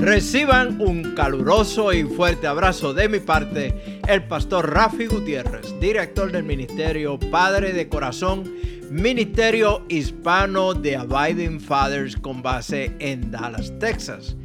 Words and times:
reciban 0.00 0.80
un 0.80 1.14
caluroso 1.14 1.92
y 1.92 2.04
fuerte 2.04 2.46
abrazo 2.46 2.94
de 2.94 3.08
mi 3.08 3.18
parte, 3.18 4.00
el 4.08 4.26
pastor 4.26 4.72
Rafi 4.72 5.06
Gutiérrez, 5.06 5.78
director 5.78 6.32
del 6.32 6.44
Ministerio 6.44 7.18
Padre 7.18 7.74
de 7.74 7.86
Corazón, 7.88 8.50
Ministerio 8.90 9.84
Hispano 9.90 10.72
de 10.72 10.96
Abiding 10.96 11.60
Fathers 11.60 12.16
con 12.16 12.40
base 12.42 12.96
en 12.98 13.30
Dallas, 13.30 13.78
Texas. 13.78 14.36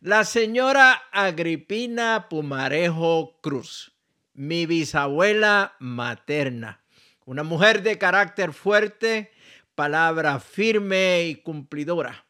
La 0.00 0.24
señora 0.24 1.02
Agripina 1.10 2.28
Pumarejo 2.28 3.40
Cruz, 3.40 3.92
mi 4.34 4.66
bisabuela 4.66 5.74
materna, 5.80 6.84
una 7.24 7.42
mujer 7.42 7.82
de 7.82 7.98
carácter 7.98 8.52
fuerte, 8.52 9.32
palabra 9.74 10.38
firme 10.38 11.24
y 11.24 11.34
cumplidora 11.36 12.25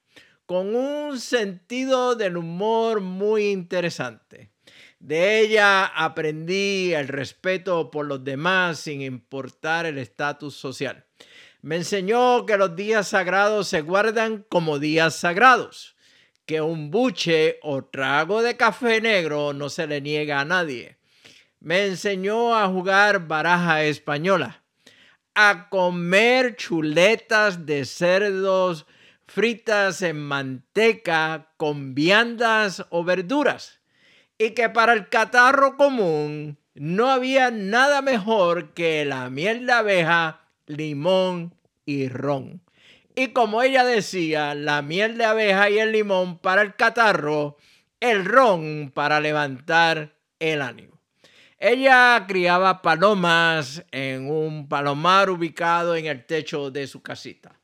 con 0.46 0.76
un 0.76 1.18
sentido 1.18 2.14
del 2.14 2.36
humor 2.36 3.00
muy 3.00 3.50
interesante. 3.50 4.52
De 5.00 5.40
ella 5.40 5.84
aprendí 5.84 6.94
el 6.94 7.08
respeto 7.08 7.90
por 7.90 8.06
los 8.06 8.24
demás 8.24 8.78
sin 8.78 9.02
importar 9.02 9.84
el 9.86 9.98
estatus 9.98 10.56
social. 10.56 11.04
Me 11.62 11.76
enseñó 11.76 12.46
que 12.46 12.56
los 12.56 12.76
días 12.76 13.08
sagrados 13.08 13.68
se 13.68 13.82
guardan 13.82 14.46
como 14.48 14.78
días 14.78 15.16
sagrados, 15.16 15.96
que 16.46 16.60
un 16.60 16.92
buche 16.92 17.58
o 17.62 17.84
trago 17.84 18.40
de 18.40 18.56
café 18.56 19.00
negro 19.00 19.52
no 19.52 19.68
se 19.68 19.86
le 19.86 20.00
niega 20.00 20.40
a 20.40 20.44
nadie. 20.44 20.96
Me 21.58 21.86
enseñó 21.86 22.56
a 22.56 22.68
jugar 22.68 23.26
baraja 23.26 23.82
española, 23.82 24.62
a 25.34 25.68
comer 25.68 26.54
chuletas 26.54 27.66
de 27.66 27.84
cerdos 27.84 28.86
fritas 29.26 30.02
en 30.02 30.20
manteca 30.20 31.48
con 31.56 31.94
viandas 31.94 32.86
o 32.90 33.04
verduras. 33.04 33.80
Y 34.38 34.50
que 34.50 34.68
para 34.68 34.92
el 34.92 35.08
catarro 35.08 35.76
común 35.76 36.58
no 36.74 37.10
había 37.10 37.50
nada 37.50 38.02
mejor 38.02 38.74
que 38.74 39.04
la 39.04 39.30
miel 39.30 39.66
de 39.66 39.72
abeja, 39.72 40.40
limón 40.66 41.54
y 41.84 42.08
ron. 42.08 42.60
Y 43.14 43.28
como 43.28 43.62
ella 43.62 43.82
decía, 43.82 44.54
la 44.54 44.82
miel 44.82 45.16
de 45.16 45.24
abeja 45.24 45.70
y 45.70 45.78
el 45.78 45.92
limón 45.92 46.38
para 46.38 46.60
el 46.60 46.74
catarro, 46.74 47.56
el 47.98 48.26
ron 48.26 48.92
para 48.94 49.20
levantar 49.20 50.14
el 50.38 50.60
ánimo. 50.60 51.00
Ella 51.58 52.22
criaba 52.28 52.82
palomas 52.82 53.82
en 53.90 54.30
un 54.30 54.68
palomar 54.68 55.30
ubicado 55.30 55.96
en 55.96 56.04
el 56.04 56.26
techo 56.26 56.70
de 56.70 56.86
su 56.86 57.00
casita. 57.00 57.58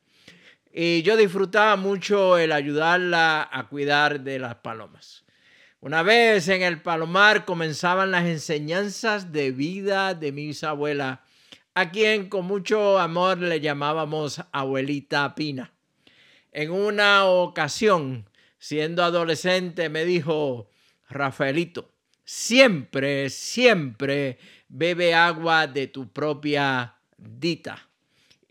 Y 0.74 1.02
yo 1.02 1.18
disfrutaba 1.18 1.76
mucho 1.76 2.38
el 2.38 2.50
ayudarla 2.50 3.46
a 3.52 3.68
cuidar 3.68 4.20
de 4.20 4.38
las 4.38 4.54
palomas. 4.54 5.22
Una 5.80 6.02
vez 6.02 6.48
en 6.48 6.62
el 6.62 6.80
palomar 6.80 7.44
comenzaban 7.44 8.10
las 8.10 8.24
enseñanzas 8.24 9.32
de 9.32 9.50
vida 9.50 10.14
de 10.14 10.32
mi 10.32 10.46
bisabuela, 10.46 11.24
a 11.74 11.90
quien 11.90 12.30
con 12.30 12.46
mucho 12.46 12.98
amor 12.98 13.38
le 13.38 13.60
llamábamos 13.60 14.42
abuelita 14.50 15.34
Pina. 15.34 15.72
En 16.52 16.70
una 16.70 17.26
ocasión, 17.26 18.26
siendo 18.58 19.04
adolescente, 19.04 19.90
me 19.90 20.06
dijo, 20.06 20.70
Rafaelito, 21.10 21.90
siempre, 22.24 23.28
siempre 23.28 24.38
bebe 24.68 25.14
agua 25.14 25.66
de 25.66 25.88
tu 25.88 26.10
propia 26.10 26.94
dita 27.18 27.91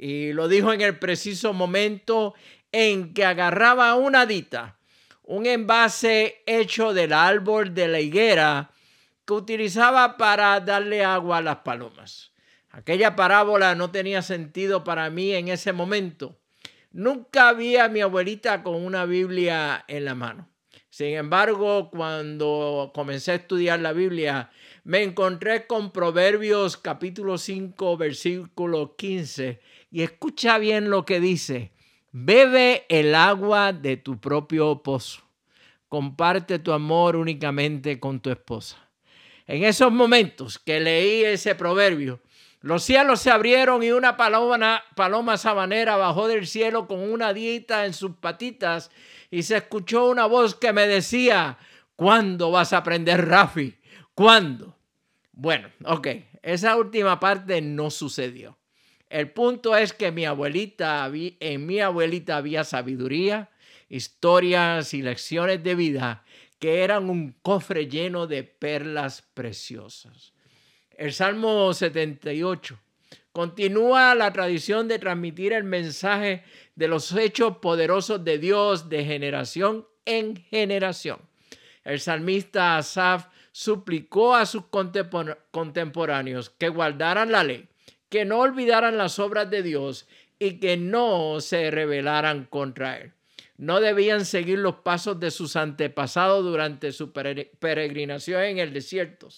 y 0.01 0.33
lo 0.33 0.47
dijo 0.47 0.73
en 0.73 0.81
el 0.81 0.97
preciso 0.97 1.53
momento 1.53 2.33
en 2.71 3.13
que 3.13 3.23
agarraba 3.23 3.93
una 3.93 4.25
dita, 4.25 4.79
un 5.21 5.45
envase 5.45 6.41
hecho 6.47 6.91
del 6.91 7.13
árbol 7.13 7.75
de 7.75 7.87
la 7.87 7.99
higuera 7.99 8.71
que 9.27 9.33
utilizaba 9.33 10.17
para 10.17 10.59
darle 10.59 11.05
agua 11.05 11.37
a 11.37 11.41
las 11.43 11.57
palomas. 11.57 12.31
Aquella 12.71 13.15
parábola 13.15 13.75
no 13.75 13.91
tenía 13.91 14.23
sentido 14.23 14.83
para 14.83 15.11
mí 15.11 15.33
en 15.33 15.49
ese 15.49 15.71
momento. 15.71 16.35
Nunca 16.91 17.53
vi 17.53 17.77
a 17.77 17.87
mi 17.87 18.01
abuelita 18.01 18.63
con 18.63 18.83
una 18.83 19.05
Biblia 19.05 19.85
en 19.87 20.05
la 20.05 20.15
mano. 20.15 20.49
Sin 20.89 21.15
embargo, 21.15 21.91
cuando 21.91 22.91
comencé 22.93 23.31
a 23.31 23.35
estudiar 23.35 23.79
la 23.79 23.93
Biblia, 23.93 24.49
me 24.83 25.03
encontré 25.03 25.67
con 25.67 25.91
Proverbios 25.91 26.75
capítulo 26.75 27.37
5, 27.37 27.97
versículo 27.97 28.95
15, 28.95 29.61
y 29.91 30.01
escucha 30.01 30.57
bien 30.57 30.89
lo 30.89 31.05
que 31.05 31.19
dice. 31.19 31.71
Bebe 32.11 32.85
el 32.89 33.13
agua 33.13 33.73
de 33.73 33.97
tu 33.97 34.19
propio 34.19 34.81
pozo. 34.81 35.21
Comparte 35.89 36.59
tu 36.59 36.71
amor 36.71 37.17
únicamente 37.17 37.99
con 37.99 38.21
tu 38.21 38.29
esposa. 38.31 38.77
En 39.45 39.63
esos 39.63 39.91
momentos 39.91 40.57
que 40.57 40.79
leí 40.79 41.25
ese 41.25 41.55
proverbio, 41.55 42.21
los 42.61 42.83
cielos 42.83 43.19
se 43.19 43.31
abrieron 43.31 43.83
y 43.83 43.91
una 43.91 44.15
paloma, 44.15 44.83
paloma 44.95 45.37
sabanera 45.37 45.97
bajó 45.97 46.27
del 46.27 46.47
cielo 46.47 46.87
con 46.87 46.99
una 46.99 47.33
dieta 47.33 47.85
en 47.85 47.93
sus 47.93 48.15
patitas 48.15 48.91
y 49.29 49.43
se 49.43 49.57
escuchó 49.57 50.07
una 50.07 50.25
voz 50.25 50.55
que 50.55 50.71
me 50.71 50.87
decía, 50.87 51.57
¿cuándo 51.95 52.51
vas 52.51 52.71
a 52.71 52.77
aprender 52.77 53.27
Rafi? 53.27 53.77
¿Cuándo? 54.13 54.77
Bueno, 55.31 55.69
ok, 55.85 56.07
esa 56.43 56.77
última 56.77 57.19
parte 57.19 57.61
no 57.61 57.89
sucedió. 57.89 58.60
El 59.11 59.29
punto 59.29 59.75
es 59.75 59.91
que 59.91 60.09
mi 60.09 60.23
abuelita, 60.23 61.11
en 61.13 61.65
mi 61.65 61.81
abuelita 61.81 62.37
había 62.37 62.63
sabiduría, 62.63 63.49
historias 63.89 64.93
y 64.93 65.01
lecciones 65.01 65.61
de 65.61 65.75
vida 65.75 66.23
que 66.59 66.81
eran 66.81 67.09
un 67.09 67.35
cofre 67.41 67.87
lleno 67.87 68.25
de 68.25 68.43
perlas 68.45 69.21
preciosas. 69.33 70.31
El 70.95 71.11
Salmo 71.11 71.73
78 71.73 72.79
continúa 73.33 74.15
la 74.15 74.31
tradición 74.31 74.87
de 74.87 74.97
transmitir 74.97 75.51
el 75.51 75.65
mensaje 75.65 76.45
de 76.75 76.87
los 76.87 77.11
hechos 77.11 77.57
poderosos 77.57 78.23
de 78.23 78.37
Dios 78.37 78.87
de 78.87 79.03
generación 79.03 79.85
en 80.05 80.37
generación. 80.37 81.19
El 81.83 81.99
salmista 81.99 82.77
Asaf 82.77 83.27
suplicó 83.51 84.35
a 84.35 84.45
sus 84.45 84.63
contemporáneos 85.51 86.49
que 86.51 86.69
guardaran 86.69 87.33
la 87.33 87.43
ley 87.43 87.67
que 88.11 88.25
no 88.25 88.39
olvidaran 88.39 88.97
las 88.97 89.19
obras 89.19 89.49
de 89.49 89.63
Dios 89.63 90.05
y 90.37 90.59
que 90.59 90.75
no 90.75 91.39
se 91.39 91.71
rebelaran 91.71 92.43
contra 92.43 92.97
Él. 92.97 93.13
No 93.57 93.79
debían 93.79 94.25
seguir 94.25 94.59
los 94.59 94.75
pasos 94.75 95.17
de 95.19 95.31
sus 95.31 95.55
antepasados 95.55 96.43
durante 96.43 96.91
su 96.91 97.13
peregrinación 97.13 98.43
en 98.43 98.57
el 98.59 98.73
desierto. 98.73 99.29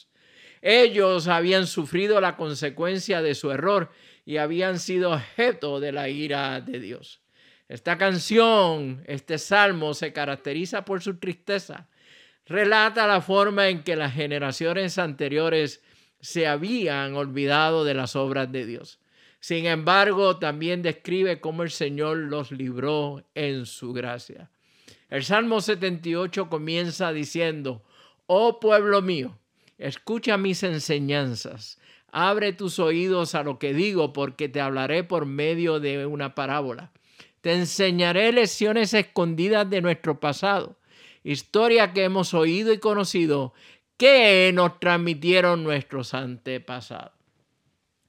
Ellos 0.62 1.28
habían 1.28 1.68
sufrido 1.68 2.20
la 2.20 2.36
consecuencia 2.36 3.22
de 3.22 3.36
su 3.36 3.52
error 3.52 3.92
y 4.26 4.38
habían 4.38 4.80
sido 4.80 5.12
objeto 5.12 5.80
de 5.80 5.92
la 5.92 6.10
ira 6.10 6.60
de 6.60 6.80
Dios. 6.80 7.22
Esta 7.68 8.00
canción, 8.00 9.04
este 9.06 9.38
salmo 9.38 9.94
se 9.94 10.14
caracteriza 10.14 10.84
por 10.84 11.04
su 11.04 11.20
tristeza. 11.20 11.90
Relata 12.48 13.06
la 13.06 13.22
forma 13.22 13.70
en 13.70 13.84
que 13.84 13.96
las 13.96 14.14
generaciones 14.14 14.98
anteriores 14.98 15.84
se 16.24 16.48
habían 16.48 17.16
olvidado 17.16 17.84
de 17.84 17.94
las 17.94 18.16
obras 18.16 18.50
de 18.50 18.66
Dios. 18.66 18.98
Sin 19.42 19.66
embargo, 19.66 20.38
también 20.40 20.82
describe 20.82 21.42
cómo 21.42 21.64
el 21.64 21.70
Señor 21.70 22.16
los 22.16 22.54
libró 22.54 23.26
en 23.36 23.66
su 23.66 23.92
gracia. 23.92 24.50
El 25.10 25.26
Salmo 25.26 25.60
78 25.60 26.48
comienza 26.48 27.12
diciendo, 27.12 27.84
Oh 28.26 28.62
pueblo 28.62 29.02
mío, 29.02 29.38
escucha 29.78 30.38
mis 30.38 30.64
enseñanzas, 30.64 31.78
abre 32.10 32.54
tus 32.54 32.80
oídos 32.80 33.36
a 33.36 33.44
lo 33.44 33.60
que 33.60 33.74
digo, 33.74 34.14
porque 34.14 34.48
te 34.48 34.62
hablaré 34.62 35.04
por 35.04 35.26
medio 35.26 35.82
de 35.82 36.06
una 36.06 36.36
parábola. 36.36 36.94
Te 37.42 37.54
enseñaré 37.54 38.32
lecciones 38.32 38.94
escondidas 38.94 39.70
de 39.70 39.82
nuestro 39.82 40.22
pasado, 40.22 40.78
historia 41.26 41.92
que 41.92 42.06
hemos 42.06 42.34
oído 42.34 42.72
y 42.72 42.78
conocido, 42.78 43.54
que 43.98 44.52
nos 44.54 44.80
transmitieron 44.80 45.64
nuestros 45.64 46.14
antepasados. 46.14 47.14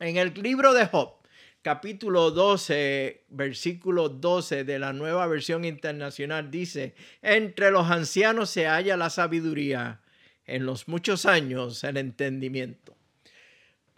En 0.01 0.17
el 0.17 0.35
libro 0.35 0.75
de 0.75 0.87
Job, 0.87 1.15
capítulo 1.63 2.31
12, 2.31 3.25
versículo 3.31 4.09
12 4.09 4.65
de 4.65 4.79
la 4.79 4.93
nueva 4.93 5.27
versión 5.27 5.65
internacional 5.65 6.51
dice, 6.51 6.95
entre 7.23 7.71
los 7.71 7.91
ancianos 7.91 8.51
se 8.51 8.67
halla 8.67 8.97
la 8.97 9.11
sabiduría, 9.11 10.01
en 10.47 10.67
los 10.67 10.89
muchos 10.89 11.25
años 11.25 11.83
el 11.85 11.97
entendimiento. 11.97 12.95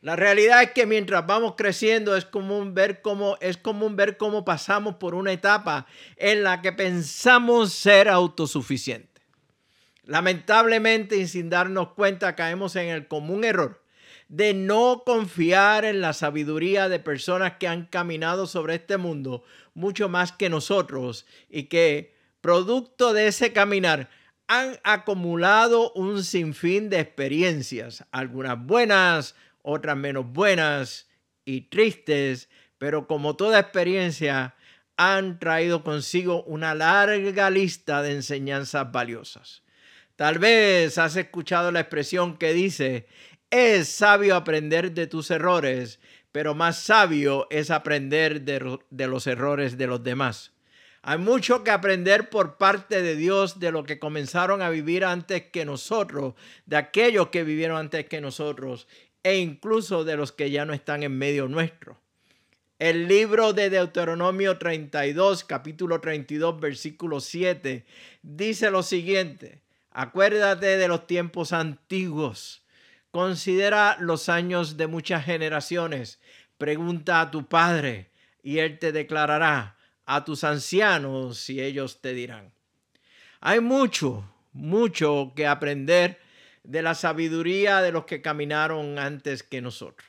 La 0.00 0.14
realidad 0.14 0.62
es 0.62 0.70
que 0.70 0.86
mientras 0.86 1.26
vamos 1.26 1.54
creciendo 1.56 2.16
es 2.16 2.24
común 2.24 2.74
ver 2.74 3.02
cómo 3.02 3.36
es 3.40 3.56
común 3.56 3.96
ver 3.96 4.16
cómo 4.16 4.44
pasamos 4.44 4.96
por 4.96 5.16
una 5.16 5.32
etapa 5.32 5.86
en 6.16 6.44
la 6.44 6.62
que 6.62 6.72
pensamos 6.72 7.72
ser 7.72 8.08
autosuficientes. 8.08 9.15
Lamentablemente 10.06 11.16
y 11.16 11.26
sin 11.26 11.50
darnos 11.50 11.88
cuenta 11.92 12.34
caemos 12.36 12.76
en 12.76 12.88
el 12.88 13.08
común 13.08 13.44
error 13.44 13.82
de 14.28 14.54
no 14.54 15.02
confiar 15.04 15.84
en 15.84 16.00
la 16.00 16.12
sabiduría 16.12 16.88
de 16.88 16.98
personas 16.98 17.54
que 17.58 17.68
han 17.68 17.86
caminado 17.86 18.46
sobre 18.46 18.76
este 18.76 18.96
mundo 18.96 19.44
mucho 19.74 20.08
más 20.08 20.32
que 20.32 20.48
nosotros 20.48 21.26
y 21.48 21.64
que, 21.64 22.14
producto 22.40 23.12
de 23.12 23.28
ese 23.28 23.52
caminar, 23.52 24.08
han 24.48 24.78
acumulado 24.84 25.92
un 25.92 26.24
sinfín 26.24 26.88
de 26.88 27.00
experiencias, 27.00 28.04
algunas 28.10 28.64
buenas, 28.64 29.34
otras 29.62 29.96
menos 29.96 30.26
buenas 30.26 31.08
y 31.44 31.62
tristes, 31.62 32.48
pero 32.78 33.06
como 33.06 33.36
toda 33.36 33.58
experiencia, 33.58 34.54
han 34.96 35.38
traído 35.38 35.84
consigo 35.84 36.42
una 36.44 36.74
larga 36.74 37.50
lista 37.50 38.02
de 38.02 38.12
enseñanzas 38.12 38.90
valiosas. 38.90 39.65
Tal 40.16 40.38
vez 40.38 40.96
has 40.96 41.14
escuchado 41.16 41.70
la 41.70 41.80
expresión 41.80 42.38
que 42.38 42.54
dice, 42.54 43.06
es 43.50 43.88
sabio 43.88 44.34
aprender 44.34 44.92
de 44.92 45.06
tus 45.06 45.30
errores, 45.30 46.00
pero 46.32 46.54
más 46.54 46.78
sabio 46.78 47.46
es 47.50 47.70
aprender 47.70 48.40
de, 48.40 49.06
los 49.06 49.26
errores 49.26 49.76
de 49.76 49.86
los 49.86 50.02
demás. 50.02 50.52
Hay 51.02 51.18
mucho 51.18 51.62
que 51.64 51.70
aprender 51.70 52.30
por 52.30 52.56
parte 52.56 53.02
de 53.02 53.14
Dios 53.14 53.60
de 53.60 53.70
lo 53.70 53.84
que 53.84 53.98
comenzaron 53.98 54.62
a 54.62 54.70
vivir 54.70 55.04
antes 55.04 55.42
que 55.52 55.66
nosotros, 55.66 56.34
de 56.64 56.78
aquellos 56.78 57.28
que 57.28 57.44
vivieron 57.44 57.76
antes 57.76 58.06
que 58.06 58.22
nosotros 58.22 58.88
e 59.22 59.36
incluso 59.36 60.02
de 60.04 60.16
los 60.16 60.32
que 60.32 60.50
ya 60.50 60.64
no 60.64 60.72
están 60.72 61.02
en 61.02 61.16
medio 61.16 61.46
nuestro. 61.46 62.00
El 62.78 63.06
libro 63.06 63.52
de 63.52 63.68
Deuteronomio 63.68 64.56
32, 64.56 65.44
capítulo 65.44 66.00
32, 66.00 66.58
versículo 66.58 67.20
7, 67.20 67.84
dice 68.22 68.70
lo 68.70 68.82
siguiente, 68.82 69.62
acuérdate 69.96 70.76
de 70.76 70.88
los 70.88 71.06
tiempos 71.06 71.52
antiguos 71.52 72.62
Considera 73.16 73.96
los 73.98 74.28
años 74.28 74.76
de 74.76 74.88
muchas 74.88 75.24
generaciones. 75.24 76.20
Pregunta 76.58 77.22
a 77.22 77.30
tu 77.30 77.46
padre 77.48 78.10
y 78.42 78.58
él 78.58 78.78
te 78.78 78.92
declarará 78.92 79.78
a 80.04 80.22
tus 80.26 80.44
ancianos 80.44 81.48
y 81.48 81.62
ellos 81.62 82.02
te 82.02 82.12
dirán. 82.12 82.52
Hay 83.40 83.60
mucho, 83.60 84.30
mucho 84.52 85.32
que 85.34 85.46
aprender 85.46 86.20
de 86.62 86.82
la 86.82 86.94
sabiduría 86.94 87.80
de 87.80 87.92
los 87.92 88.04
que 88.04 88.20
caminaron 88.20 88.98
antes 88.98 89.42
que 89.42 89.62
nosotros. 89.62 90.06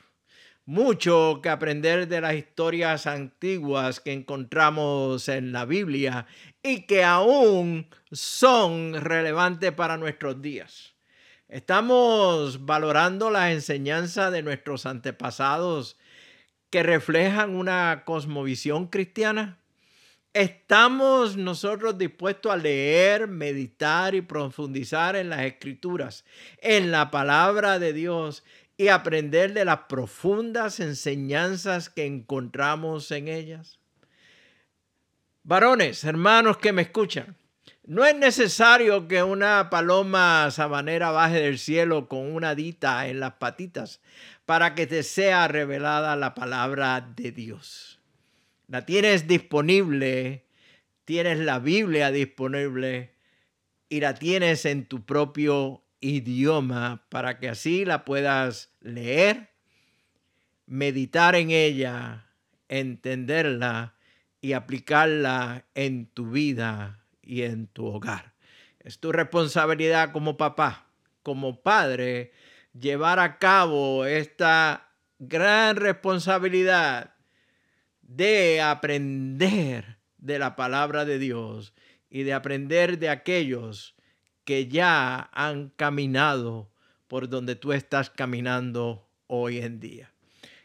Mucho 0.68 1.40
que 1.42 1.48
aprender 1.48 2.08
de 2.08 2.20
las 2.20 2.34
historias 2.34 3.06
antiguas 3.06 4.00
que 4.00 4.12
encontramos 4.12 5.30
en 5.30 5.50
la 5.50 5.64
Biblia 5.64 6.26
y 6.62 6.82
que 6.82 7.04
aún 7.04 7.88
son 8.12 8.92
relevantes 8.92 9.72
para 9.72 9.96
nuestros 9.96 10.42
días. 10.42 10.92
Estamos 11.48 12.66
valorando 12.66 13.30
la 13.30 13.50
enseñanza 13.50 14.30
de 14.30 14.42
nuestros 14.42 14.84
antepasados 14.84 15.96
que 16.68 16.82
reflejan 16.82 17.56
una 17.56 18.02
cosmovisión 18.04 18.88
cristiana. 18.88 19.56
¿Estamos 20.34 21.38
nosotros 21.38 21.96
dispuestos 21.96 22.52
a 22.52 22.58
leer, 22.58 23.26
meditar 23.26 24.14
y 24.14 24.20
profundizar 24.20 25.16
en 25.16 25.30
las 25.30 25.40
escrituras, 25.40 26.26
en 26.60 26.90
la 26.90 27.10
palabra 27.10 27.78
de 27.78 27.94
Dios 27.94 28.44
y 28.78 28.88
aprender 28.88 29.52
de 29.52 29.66
las 29.66 29.80
profundas 29.80 30.80
enseñanzas 30.80 31.90
que 31.90 32.06
encontramos 32.06 33.10
en 33.10 33.28
ellas? 33.28 33.78
Varones, 35.42 36.04
hermanos 36.04 36.58
que 36.58 36.72
me 36.72 36.82
escuchan, 36.82 37.36
no 37.84 38.04
es 38.04 38.14
necesario 38.14 39.08
que 39.08 39.22
una 39.22 39.68
paloma 39.70 40.50
sabanera 40.50 41.10
baje 41.10 41.40
del 41.40 41.58
cielo 41.58 42.06
con 42.06 42.34
una 42.34 42.54
dita 42.54 43.08
en 43.08 43.18
las 43.18 43.34
patitas 43.34 44.00
para 44.46 44.74
que 44.74 44.86
te 44.86 45.02
sea 45.02 45.48
revelada 45.48 46.14
la 46.14 46.34
palabra 46.34 47.00
de 47.16 47.32
Dios. 47.32 47.98
La 48.68 48.84
tienes 48.84 49.26
disponible, 49.26 50.44
tienes 51.04 51.38
la 51.38 51.58
Biblia 51.58 52.10
disponible 52.12 53.14
y 53.88 54.00
la 54.00 54.14
tienes 54.14 54.66
en 54.66 54.84
tu 54.84 55.04
propio 55.04 55.82
idioma 56.00 57.06
para 57.08 57.38
que 57.38 57.48
así 57.48 57.84
la 57.84 58.04
puedas 58.04 58.72
leer, 58.80 59.50
meditar 60.66 61.34
en 61.34 61.50
ella, 61.50 62.26
entenderla 62.68 63.94
y 64.40 64.52
aplicarla 64.52 65.66
en 65.74 66.06
tu 66.06 66.30
vida 66.30 67.04
y 67.22 67.42
en 67.42 67.66
tu 67.66 67.86
hogar. 67.86 68.34
Es 68.80 69.00
tu 69.00 69.12
responsabilidad 69.12 70.12
como 70.12 70.36
papá, 70.36 70.86
como 71.22 71.60
padre, 71.62 72.32
llevar 72.78 73.18
a 73.18 73.38
cabo 73.38 74.04
esta 74.04 74.88
gran 75.18 75.76
responsabilidad 75.76 77.14
de 78.02 78.60
aprender 78.60 79.98
de 80.16 80.38
la 80.38 80.56
palabra 80.56 81.04
de 81.04 81.18
Dios 81.18 81.74
y 82.08 82.22
de 82.22 82.32
aprender 82.32 82.98
de 82.98 83.10
aquellos 83.10 83.97
que 84.48 84.66
ya 84.66 85.28
han 85.34 85.68
caminado 85.76 86.70
por 87.06 87.28
donde 87.28 87.54
tú 87.54 87.74
estás 87.74 88.08
caminando 88.08 89.06
hoy 89.26 89.58
en 89.58 89.78
día. 89.78 90.10